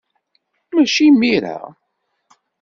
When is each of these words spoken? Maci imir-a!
Maci 0.73 1.03
imir-a! 1.09 1.57